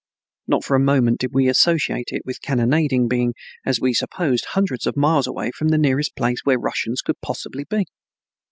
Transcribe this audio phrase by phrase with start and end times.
[0.47, 4.87] Not for a moment did we associate it with cannonading, being, as we supposed, hundreds
[4.87, 7.85] of miles away from the nearest place where Russians could possibly be.